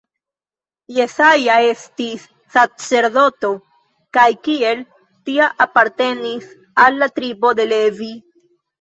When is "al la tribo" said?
6.89-7.59